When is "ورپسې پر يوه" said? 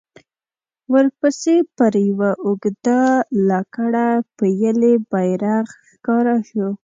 0.93-2.31